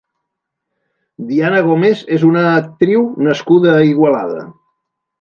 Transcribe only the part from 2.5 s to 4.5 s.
actriu nascuda a Igualada.